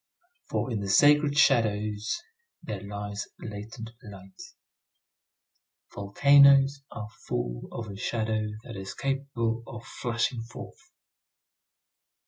[0.49, 2.23] For in the sacred shadows
[2.63, 4.41] there lies latent light.
[5.93, 10.89] Volcanoes are full of a shadow that is capable of flashing forth.